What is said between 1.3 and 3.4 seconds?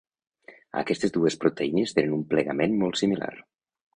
proteïnes tenen un plegament molt similar.